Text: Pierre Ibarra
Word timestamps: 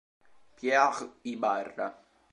Pierre 0.55 1.13
Ibarra 1.29 1.93